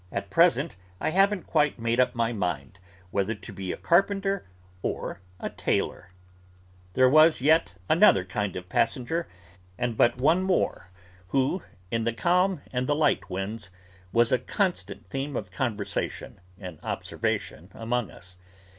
[0.11, 2.79] At present I haven't quite made up my mind
[3.11, 6.09] whether to be a carpenter—or a tailor.'
[6.93, 9.27] There was yet another kind of passenger,
[9.77, 10.89] and but one more,
[11.27, 11.61] who,
[11.91, 13.69] in the calm and the light winds,
[14.11, 18.39] was a constant theme of conversation and observation among us.